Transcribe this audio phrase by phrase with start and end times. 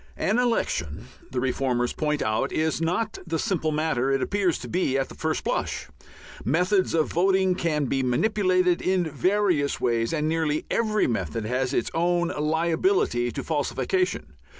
[0.17, 4.97] An election, the reformers point out, is not the simple matter it appears to be
[4.97, 5.89] at the first blush.
[6.43, 11.91] Methods of voting can be manipulated in various ways, and nearly every method has its
[11.93, 14.33] own liability to falsification.